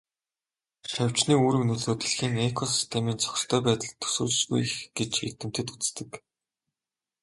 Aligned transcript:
Шавжны 0.91 1.33
үүрэг 1.39 1.63
нөлөө 1.67 1.93
дэлхийн 1.99 2.35
экосистемийн 2.51 3.19
зохистой 3.23 3.61
байдалд 3.65 3.97
төсөөлшгүй 4.01 4.59
их 4.67 4.75
гэж 4.97 5.11
эрдэмтэд 5.25 5.67
үздэг. 5.75 6.11